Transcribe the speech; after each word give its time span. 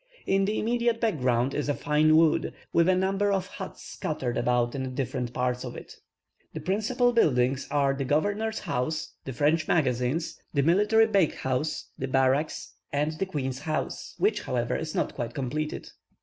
In 0.25 0.45
the 0.45 0.57
immediate 0.57 0.99
background 0.99 1.53
is 1.53 1.69
a 1.69 1.75
fine 1.75 2.17
wood, 2.17 2.55
with 2.73 2.89
a 2.89 2.95
number 2.95 3.31
of 3.31 3.45
huts 3.45 3.83
scattered 3.83 4.35
about 4.35 4.73
in 4.73 4.95
different 4.95 5.31
parts 5.31 5.63
of 5.63 5.75
it. 5.77 5.95
The 6.55 6.59
principal 6.59 7.13
buildings 7.13 7.67
are 7.69 7.93
the 7.93 8.03
governor's 8.03 8.57
house, 8.57 9.13
the 9.25 9.31
French 9.31 9.67
magazines, 9.67 10.41
the 10.55 10.63
military 10.63 11.05
bakehouse, 11.05 11.91
the 11.99 12.07
barracks, 12.07 12.73
and 12.91 13.11
the 13.19 13.27
queen's 13.27 13.59
house, 13.59 14.15
which 14.17 14.41
however 14.41 14.75
is 14.75 14.95
not 14.95 15.13
quite 15.13 15.35
completed. 15.35 15.91